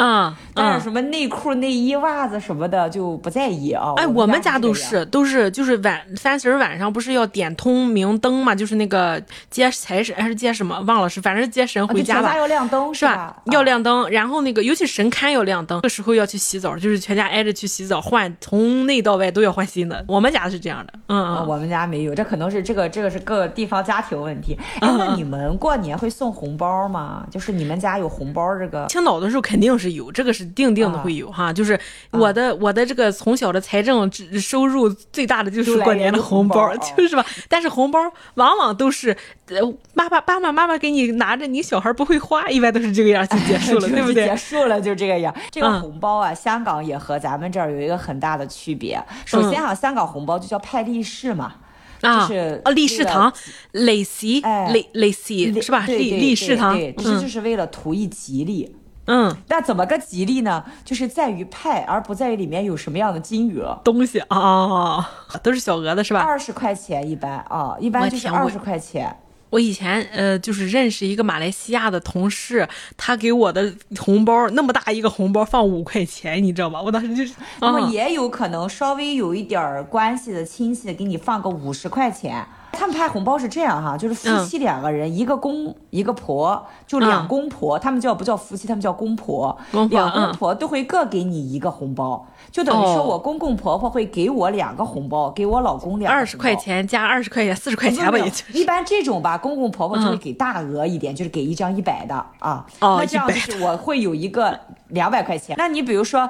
[0.56, 3.93] 但是什么内裤、内衣、袜子什么的就不在意啊。
[3.95, 12.39] 哎，我们家家都是都是就是晚三十儿晚上不是要点通明灯嘛，就是那个接财神还是接什么忘了是，反正接神啊回家吧就全家。
[12.39, 13.51] 要亮灯是吧吧？？
[13.51, 20.03] 要啊亮灯，然后那个尤其神龛要亮灯，这时候要去洗澡，就是全家挨着去洗澡，换从内到外都要换新的。
[20.07, 21.47] 我们家是这样的，嗯啊，嗯。
[21.47, 24.57] 我们家没有，这可能是这个这个是各个地方家庭问题。
[24.79, 27.25] 哎，嗯那你们过年会送红包吗？
[27.29, 28.87] 就是你们家有红包这个？
[28.87, 31.51] 青岛的时候肯定是有，这个是定定的啊会有哈。
[31.51, 31.79] 就是
[32.12, 37.25] 我的、我的这个从小的财政收入最大的就是过年的红包， 就是吧？
[37.47, 37.99] 但是红包
[38.36, 39.15] 往往都是
[39.47, 39.60] 呃
[39.93, 44.36] 爸爸爸爸妈妈给你拿着，你小孩不会花，一般都是这个样就结束了，对不对结？
[44.36, 45.36] 束了就这个样。
[45.51, 49.01] 这个嗯红包啊，香港也和咱们这儿有一个很大的区别。
[49.25, 51.55] 首先哈、香港红包就叫派利是嘛。
[52.01, 53.29] 啊，就是哦，利仕堂，
[53.73, 55.86] 利息，利利息是吧？
[55.86, 58.73] 利利是堂，其实就是为了图一吉利。
[59.12, 60.63] 嗯，那怎么个吉利呢？
[60.86, 65.10] 就是在于派，而不在于里面有什么样的金额东西啊，
[65.41, 66.19] 都是小额的是吧？
[66.19, 69.15] 二十块钱一般啊，一般就是二十块钱。
[69.50, 76.80] 我以前呃，就是认识一个马来西亚的同事，他给我的红包那么大一个红包放五块钱，你知道吗？
[76.80, 82.45] 我当时就是，那么也有可能稍微有一点关系的亲戚给你放个五十块钱。
[82.71, 88.67] 他们派红包是这样哈，就是夫妻两个人，一个公一个婆，就两公婆，他们叫不叫夫妻？
[88.67, 89.58] 他们叫公婆，
[89.89, 104.58] 两公婆都会各给你一个红包，就等于说我公公婆婆会给我两个红包，给我老公两二十块钱加二十块钱，四十块钱吧，也就一般这种吧，公公婆婆就会给大额一点，就是给一张一百的啊，那这样就是我会有一个
[104.89, 106.29] 两百块钱，那你比如说。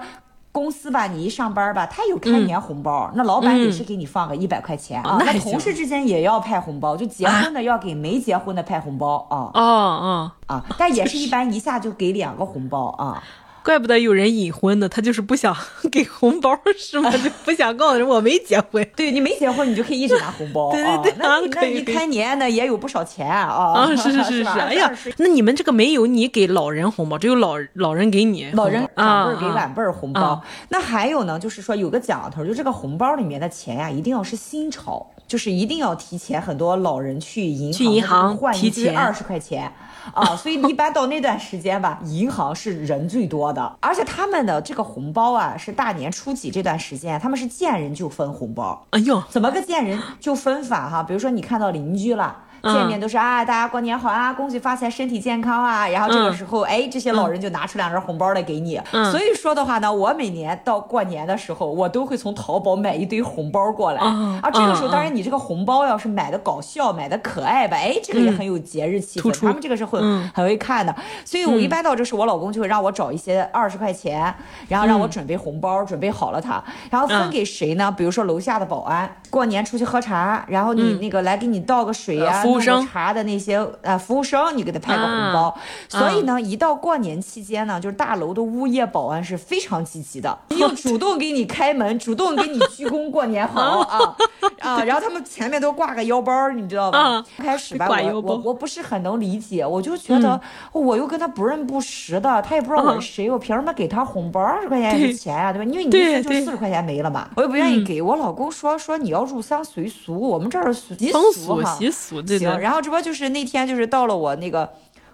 [0.60, 5.18] 公司吧，你一上班吧，他有开年红包，那老板也是给你放个一百块钱啊。
[5.20, 9.50] 那同事之间也要派红包，就结婚的要给没结婚的派红包啊。
[9.54, 13.24] 哦哦啊，但也是一般一下就给两个红包啊。
[13.64, 15.56] 怪不得有人隐婚呢，他就是不想
[15.92, 17.12] 给红包，是吗？
[17.18, 18.86] 就不想告诉人我没结婚。
[18.96, 20.72] 对你没结婚，你就可以一直拿红包。
[20.72, 23.74] 对对对，那那一开年呢也有不少钱啊。
[23.74, 24.50] 啊，是是是是。
[24.60, 28.50] 哎呀，那你们这个没有你给老人红包，只有老老人给你。
[28.54, 30.42] 老人长辈给晚辈红包。
[30.70, 36.42] 那还有呢，就是说有个讲头，就这个红包里面的钱呀，一定要是新钞，就是一定要提前。
[36.42, 39.72] 很多老人去银行去银行换一支二十块钱。
[40.14, 48.86] 啊，所以一般到那段时间吧， 银行是人最多的，而且他们的这个红包啊，是大年初几这段时间，他们是见人就分红包。
[48.92, 51.04] 哎呦，怎么个见人就分法哈？
[51.04, 52.44] 比如说你看到邻居了。
[52.64, 55.88] 见面都是啊，大家过年好啊，恭喜发财，身体健康啊。
[55.88, 58.80] 然后这个时候，哎，这些老人就拿出两张红包来给你。
[59.12, 64.02] 所以说的话呢，我每年到过年的时候，我都会从淘宝买一堆红包过来。
[64.02, 69.32] 啊，这个时候当然你这个红包要是买的搞笑，买的可爱吧，哎，这个也很有节日气氛。
[69.40, 70.00] 他们这个是会
[70.34, 70.94] 很会看的。
[71.24, 74.34] 所以我一般到这时，我老公就会让我找一些二十块钱，
[74.68, 77.94] 然后让我准备红包，准备好了它，然后分给谁呢？
[77.98, 82.44] 比如说楼下的保安，过年出去喝茶，然后你那个来给你倒个水呀。
[82.50, 82.88] 服务生。
[82.88, 85.56] 茶的那些呃服务生，你给他派个红包。
[85.88, 94.16] 所以呢，一到过年期间呢，就是大楼的物业保安是非常积极的，又主动给你开门， 主动给你鞠躬过年好啊。
[94.60, 94.84] 啊！
[94.84, 97.24] 然后他们前面都挂个腰包，你知道吧？
[97.38, 100.40] 开始吧，我我我不是很能理解，我就觉得
[100.72, 105.72] 我又跟他不认不识的，他也不知道我是谁，我凭什么给他红包二十块钱也是钱呀，对吧？
[105.72, 112.80] 因为你一次就四十块钱没了嘛，我又不愿意给我老公说说你要入乡随俗，我们这儿习俗哈，习俗对行，然后。
[112.82, 114.68] 这不就是那天就是到了我那个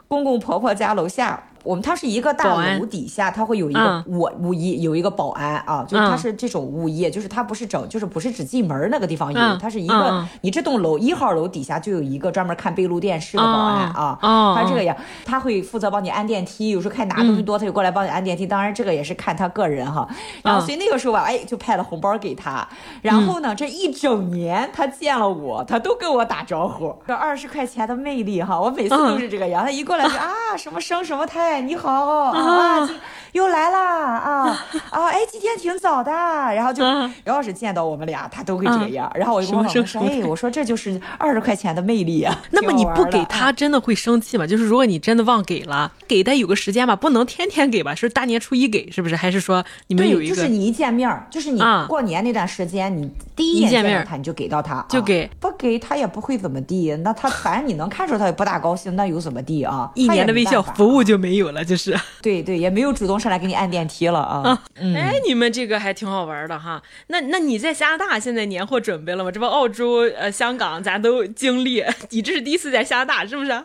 [0.08, 1.44] 公公婆婆家楼下。
[1.66, 14.18] 我们它是一个大楼底下，它会有一个我物业有一个保安啊，就是它是这种物业，就是它不是整，就是不是只进门那个地方有，它是一个你这栋楼一号楼底下就有一个专门看闭路电视的保安啊，
[14.56, 18.46] 他这个样他会负责帮你按电梯，有时候看拿东西多，他就过来帮你按电梯。
[18.46, 20.08] 当然这个也是看他个人哈，
[20.44, 22.68] 然后所以那个时候吧，哎，就派了红包给他，
[23.02, 31.62] 然后呢，这一整年他见了我，他都跟我打招呼，这二十块钱的魅力哈，我每次都是这个样，他一过来就啊什么生什么胎。
[31.62, 31.92] 你好
[32.32, 32.90] 啊，
[33.36, 35.08] 又来啦啊 啊！
[35.08, 36.82] 哎，今天挺早的，然后就
[37.26, 39.12] 要是见到我们俩，他都会这个样。
[39.14, 42.34] 然后我就跟我老公说：“哎，我说这就是二十块钱的魅力啊。
[42.52, 44.48] ”那么你不给他，真的会生气吗？
[44.48, 47.94] 就是如果你真的忘给了，给他有个时间吧，不能天天给吧？
[47.94, 49.18] 是大年初一给，是不是？
[49.18, 50.36] 还是说你们有一个？
[50.36, 56.96] 就是你一见面，就是你过年那段时间，你第一眼见面他，你就给到他，就给不给他也不会怎么地。
[57.04, 59.92] 那他 反正你能看出他也不大高兴，那又怎么地啊？
[59.94, 61.94] 一年的微笑服务就没有了，就是。
[62.22, 64.62] 对对，也没有主动上来给你按电梯了啊！
[64.76, 66.80] 哎，你们这个还挺好玩的哈。
[67.08, 69.32] 那那你在加拿大现在年货准备了吗？
[69.32, 73.64] 这不澳洲、呃香港咱都经历，你这是第一次在加拿大是不是？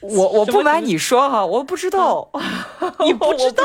[0.00, 2.28] 我我不瞒你说哈，我不知道，
[3.04, 3.62] 你不知道，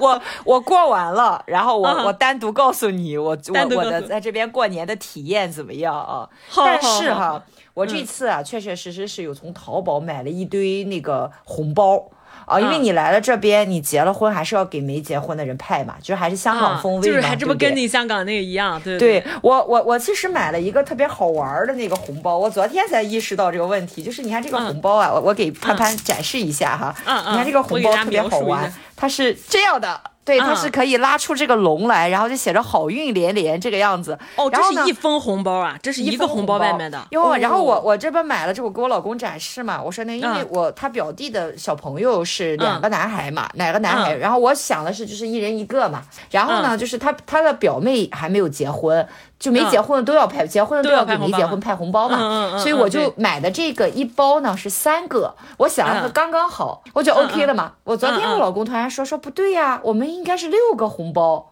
[0.00, 6.28] 我 我过完了，然后我我单独告诉你，我我我的在这边过年的体验怎么样啊？
[6.54, 7.42] 但是哈。
[7.72, 12.04] 我这次啊，确确实实是有从淘宝买了一堆那个红包
[12.50, 19.24] 啊，因为你来了这边，你结了婚还是要给没结婚的人派嘛，就是还是香港风味嘛，就是还这不跟你香港那个一样，对对。
[19.42, 26.94] 我我我其实买了一个特别好玩的那个红包，我昨天才意识到这个问题，就是你看这个红包啊，我我给潘潘展示一下哈，
[27.30, 30.00] 你看这个红包特别好玩，它是这样的。
[30.30, 34.16] 对，它是可以拉出这个龙来，然后就写着“好运连连”这个样子。
[34.36, 37.04] 哦，这是一封红包啊，这是一个红包外面的。
[37.10, 39.82] 哟，然后我我这边买了，这我给我老公展示嘛。
[39.82, 44.14] 我说那因为我他表弟的小朋友是两个男孩嘛，哪个男孩？
[44.14, 46.02] 然后我想的是就是一人一个嘛。
[46.30, 49.04] 然后呢，就是他他的表妹还没有结婚。
[49.40, 52.58] 就没结婚的都要派，结婚的都要给没结婚派红包嘛。
[52.58, 57.72] 所以我就买的这个一包呢是三个，我想了个刚刚好，我就 OK 了嘛。
[57.84, 61.50] 我昨天我老公突然说说不对呀，我们应该是六个红包。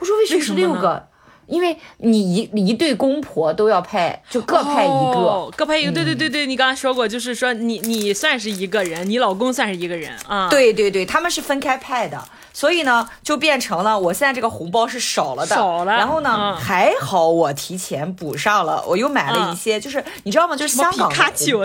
[0.00, 1.06] 我说为什么是六个？
[1.46, 5.90] 因为你一一对公婆都要派，就各派一个，各派一个。
[5.90, 10.48] 对对对对，你刚刚说过，就是说你你算是一个人，你老公算是一个人啊。
[10.48, 12.22] 对对对，他们是分开派的。
[12.52, 15.92] 所以呢，就变成了我现在这个红包是少了的，少了。
[15.92, 20.56] 然后呢，还好我提前补上了，我又买了一些，就是你知道吗？
[20.56, 21.14] 就是香港的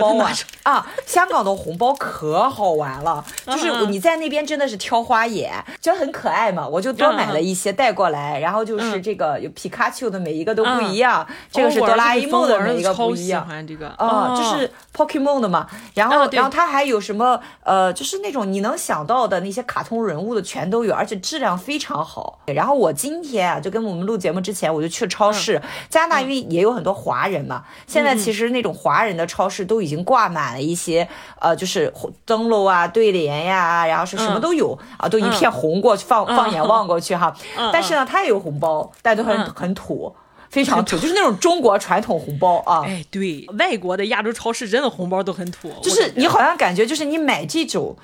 [0.00, 0.32] 红包啊
[0.62, 8.38] 啊，香港的红包可好玩了，就是你在那边真的是挑花眼，觉得很可爱嘛，我就多买了一些带过来。
[8.40, 13.42] 然后就是这个有皮卡丘的每一个都不一样，这个是哆啦 A 梦的每一个不一样。
[13.42, 15.66] 喜欢这个啊，就是 Pokemon 的嘛。
[15.94, 20.94] 然后然后它还有什么呃，就是那种你能想到的那些卡通人物的全都有。
[20.94, 22.40] 而且质量非常好。
[22.46, 25.60] 然后我今天啊，就跟我们录节目之前，我就去超市。
[25.88, 31.06] 加拿大因为也有很多华人嘛，现在其实那种华人的超市都已经挂满了一些，
[31.40, 31.92] 呃，就是
[32.24, 37.34] 灯笼啊、对联呀，然后是什么都有啊，都一片红过去，放放眼望过去哈。
[37.72, 40.14] 但是呢，它也有红包，但都很很土，
[40.48, 42.82] 非常土，就是那种中国传统红包啊。
[42.86, 47.96] 哎，对，外国的亚洲超市真的红包都很土，就是你好像感觉就是你买这种。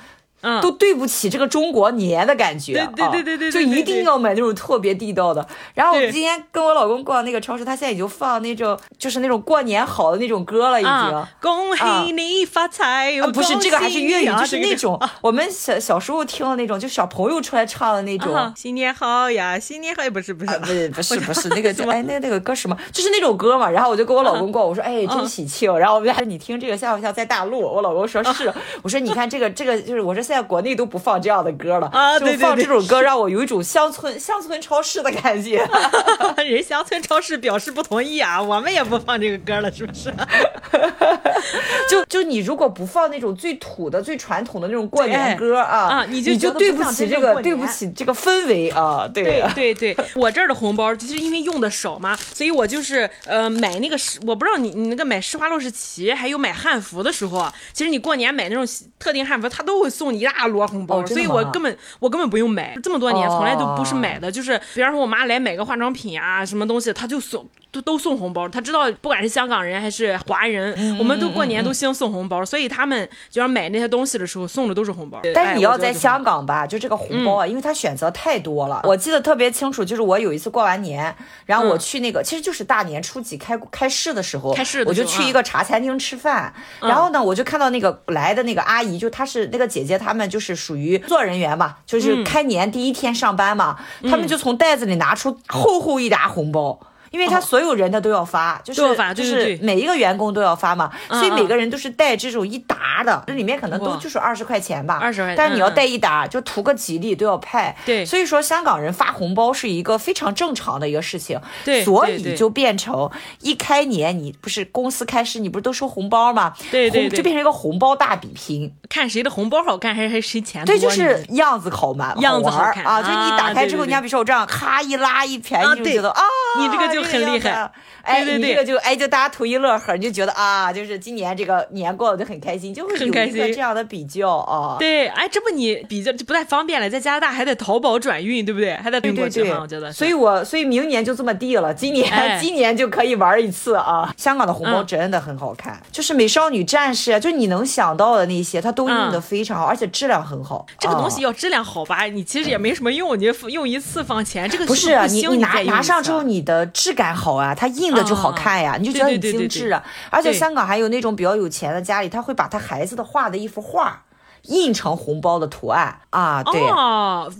[0.60, 5.46] 都对不起这个中国年的感觉，对对对对对，就一定要买那种特别地道的。
[5.74, 10.92] 然后我今天跟我老公逛那个超市，他现在已经放那种就是那种过年好的那种歌了，已经。
[11.40, 13.12] 恭喜你发财！
[13.32, 18.52] 不是这个还是粤语，就是那种我们小小时候听的那种，就小朋友出来唱的那种。
[18.56, 22.76] 新年好呀，新年好也不是不是不是不是不是那个 哎那那个歌什么？
[22.92, 23.68] 就是那种歌嘛。
[23.70, 25.76] 然后我就跟我老公逛，我说哎真喜庆。
[25.78, 27.60] 然后我们说你听这个像不像在大陆？
[27.60, 28.52] 我老公说是。
[28.82, 35.62] 我说你看这个这个就是我说现在国内都不放这样的歌了啊，就放这种歌让我有一种乡村乡村超市的感觉。
[36.42, 40.10] 人乡村超市表示不同意啊，我们也不放这个歌了，是不是？
[41.86, 49.06] 就就你如果不放那种最土的、最传统的那种过年歌啊，你就就对不起这个，对不起这个氛围啊。
[49.12, 58.66] 对对对，我这儿的红包就是因为用的少嘛，所以我就是呃买那个石，我不知道你你那个买施华洛世奇，还有买汉服的时候，其实你过年买那种
[58.98, 67.46] 特定汉服，他都会送你一大摞红包，所以我根本我根本不用买，这么多年从来都不是买的，就是比方说我妈来买个化妆品啊，什么东西，她就送。
[67.72, 75.18] 都都送红包，她知道不管是香港人还是华人，我们都过年都兴送红包，所以他们就要买那些东西的时候送的都是红包。
[75.34, 78.82] 但是你要在香港吧，就这个红包啊，因为他选择太多了。
[78.84, 81.16] 我记得特别清楚，就是我有一次过完年，
[81.46, 86.52] 然后我去那个，其实就是大年初几开开市的时候，开市我就去一个茶餐厅吃饭，
[86.82, 96.78] 然后呢，我就看到那个来的那个阿姨，就她是那个姐姐，她们就是属于工作人员嘛，就是开年第一天上班嘛，他们就从袋子里拿出厚厚一沓红包。
[97.12, 98.80] 因为他所有人他都要发，就是
[99.14, 107.76] 就是每一个员工都要发嘛，所以每个人都是带这种一沓的，这里面可能都就是二十块钱吧，二十块，但是你要带一沓，就图个吉利都要派。
[107.84, 111.38] 对，所以说香港人发红包是一个非常正常的一个事情。
[111.64, 113.10] 对，所以就变成
[113.40, 116.54] 一开年你不是公司开市，你不是都收红包吗？
[116.70, 120.74] 对对，就变成一个红包大比拼，看谁的红包好看，还是谁钱多。
[120.74, 123.02] 对，就是样子好嘛，样子好看啊！
[123.02, 126.22] 就你打开之后，你比如说我这样，咔一拉一便宜，就觉得啊，
[126.58, 127.70] 你这个就很厉害。
[128.02, 134.76] 哎，你这个就哎，就大家图一乐呵，你就觉得啊，就是今年这个年过得就很开心，就会有一个这样的比较啊。
[134.78, 138.74] 对，哎，这不你比较就不太方便了，在加拿大还得淘宝转运，对不对？
[138.74, 139.92] 还得运过去嘛，我觉得。
[139.92, 144.12] 所以我所以明年就这么地了，今年今年就可以玩一次啊。
[144.16, 150.66] 香港的红包真的很好看，就是美少女战士，就你能想到的那些，它都用的非常好，而且质量很好。
[150.80, 158.76] 这个东西要质量好吧，你其实也没什么用，你用一次放钱，这个不是你你拿拿上之后你的质感好啊，它印的就好看呀。
[158.78, 164.04] 你就觉得很精致啊，而且香港还有那种比较有钱的家里，他会把他孩子的画的一幅画
[164.46, 166.60] 印成红包的图案啊，对，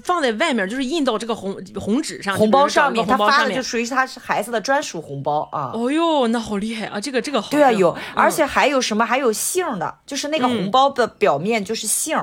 [0.04, 5.72] 放在外面就是印到这个红红纸上，红包上面，他发的就属于他是孩子的专属红包啊。
[5.74, 7.50] 哦哟，那好厉害啊，这个这个好。
[7.50, 9.04] 对啊，有，而且还有什么？
[9.04, 12.16] 还有姓的，就是那个红包的表面就是姓。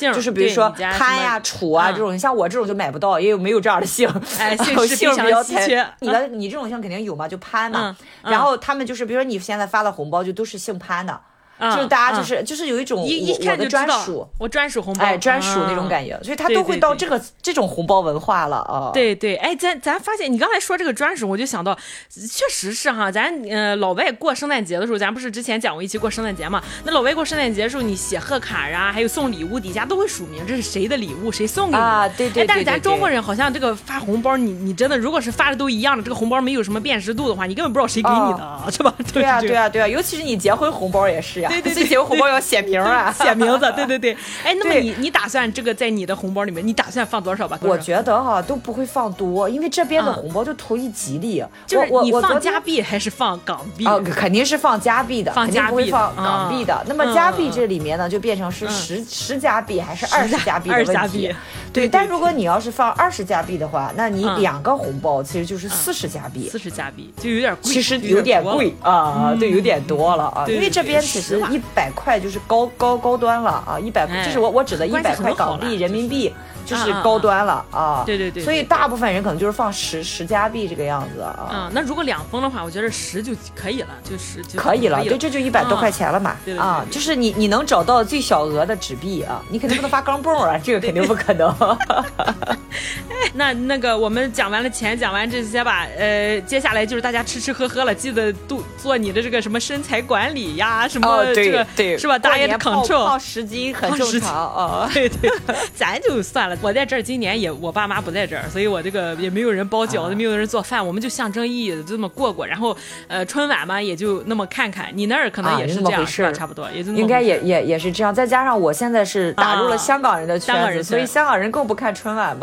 [0.00, 5.86] 就是比如说潘呀、楚啊这种，像我这种就买不到，也有没有这样的姓，哎， 姓姓比较稀缺。
[6.00, 7.96] 你的你这种姓肯定有嘛，就潘嘛。
[8.22, 11.20] 然后他们就是，比如说你现在发的红包就都是姓潘的
[11.58, 18.90] 就是大家就是就是有一种一一看就专属，我专属红包，哎，专属那种感觉，所以他都会到这个这种红包文化了啊。
[18.92, 21.76] 对对，哎，咱咱发现你刚才说这个专属，我就想到，
[22.10, 26.62] 确实是哈，咱呃老外过圣诞节的时候，咱不是之前讲过一期过圣诞节嘛？
[26.84, 32.08] 那老外过圣诞节的时候，你写贺卡啊，还有送礼物，底下都会署名，这是谁的礼物，谁送给你啊？
[32.08, 32.46] 对对。
[32.46, 38.94] 但是咱中国人好像这个发红包，你你真的如果是发的都一样的，这个红包没有什么辨识度的话，你根本不知道谁给你的， 是吧？
[39.12, 44.16] 对啊对啊对啊，尤其是你结婚红包也是呀，对对对，结婚红包要写名啊， 写名字，对对对。
[44.44, 47.58] 哎，那么你你打算这个在你的红包里面，你打算放多少吧？
[47.62, 51.42] 我觉得哈都不会放多，因为这边的红包就图一吉利。
[51.66, 53.86] 就是你放加币还是放港币？
[53.86, 56.84] 哦，肯定是放加币的，肯定不会放港币的。
[56.88, 61.34] 那么加币这里面呢，就变成是十十加币还是二十加币的问题？
[61.72, 66.48] 对，但如果你要是放二十加币的话，那你两个红包其实就是四十加币。
[66.48, 70.44] 四十加币就有点贵，其实有点贵啊，对，有点多了啊。
[70.48, 76.34] 因为这边其实一百块就是高高高端了啊，一百这是我我指的一百块港币人民币。
[76.66, 78.02] 就是高端了啊！
[78.04, 81.48] 对对对，所以大部分人可能就是放十十加币这个样子啊。
[81.48, 85.02] 啊，那如果两封的话，我觉得十就可以了，就十就可以了。
[85.04, 86.36] 对，这就一百多块钱了嘛。
[86.58, 91.54] 啊，就是你你能找到最小额的纸币啊，你肯定不能发钢镚啊，这个肯定不可能。
[93.32, 101.64] 那那个我们讲完了钱，讲完这些吧，呃，接下来就是大家吃吃喝喝了，记得度做你的这个什么身材管理呀，什么这个
[101.98, 102.18] 是吧？
[102.18, 104.90] 大爷的 control，胖十斤很正常啊。
[104.92, 105.30] 对对，
[105.74, 106.55] 咱就算了。
[106.62, 112.44] 我在这儿，今年也我爸妈不在这儿，所以我这个也没有人包饺子，没有人做饭，我们就象征意义的这么过过。
[112.46, 112.76] 然后，
[113.06, 114.88] 呃，春晚嘛，也就那么看看。
[114.92, 118.12] 你那儿可能也是这样，是差不多，也就应该也也也是这样。
[118.12, 122.36] 再加上我现在是打入了香港人的圈子，所以香港人更不看春晚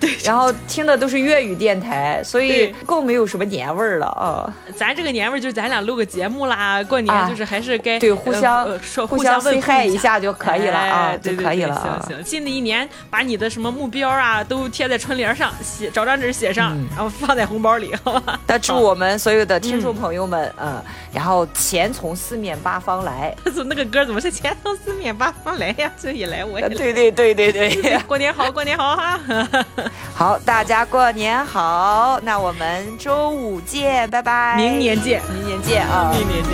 [0.00, 0.08] 嘛。
[0.24, 4.52] 然后听的都是粤语电台，所以更没有什么年味儿了啊！
[4.76, 12.00] 咱这个年味儿就是咱俩录个节目啦，过年就是还是该对互相说互相问候一下就可以了啊，就可以了。
[12.08, 18.38] 行行，新的一年把你的什么目标啊都贴在春联上，写找张纸写上，然后放在红包里，好吧？
[18.46, 20.82] 那祝我们所有的听众朋友们，嗯，
[21.14, 23.34] 然后钱从四面八方来。
[23.44, 25.90] 他说那个歌怎么是钱从四面八方来呀？
[26.00, 26.74] 这也来我也来。
[26.74, 29.20] 对对对对对， 过年好，过年好哈。
[30.14, 34.56] 好，大家过年好，那我们周五见，拜拜。
[34.56, 36.52] 明年见，明年见啊，明年见。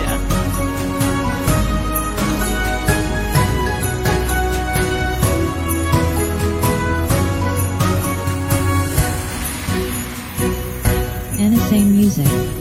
[11.71, 12.60] Music.